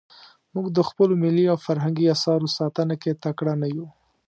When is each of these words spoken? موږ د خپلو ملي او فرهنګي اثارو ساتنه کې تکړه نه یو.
موږ 0.53 0.65
د 0.77 0.79
خپلو 0.89 1.13
ملي 1.23 1.45
او 1.51 1.57
فرهنګي 1.65 2.05
اثارو 2.15 2.47
ساتنه 2.57 2.95
کې 3.01 3.19
تکړه 3.23 3.53
نه 3.61 3.67
یو. 3.75 3.87